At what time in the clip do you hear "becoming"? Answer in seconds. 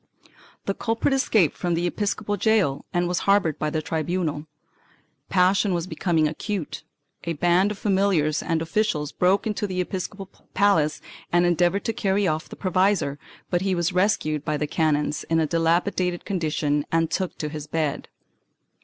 5.85-6.27